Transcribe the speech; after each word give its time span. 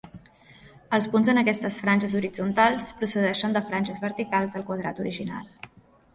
Els 0.97 1.09
punts 1.15 1.29
en 1.33 1.39
aquestes 1.41 1.77
franges 1.83 2.15
horitzontals 2.21 2.89
procedeixen 3.03 3.55
de 3.59 3.63
franges 3.69 4.03
verticals 4.09 4.59
al 4.63 4.67
quadrat 4.73 5.05
original. 5.07 5.55